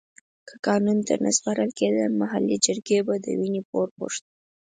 که 0.47 0.55
قانون 0.67 0.99
ته 1.07 1.13
نه 1.23 1.31
سپارل 1.37 1.69
کېده 1.79 2.03
محلي 2.21 2.57
جرګې 2.65 2.99
به 3.07 3.15
د 3.23 3.27
وينې 3.39 3.61
پور 3.69 3.87
غوښت. 3.97 4.23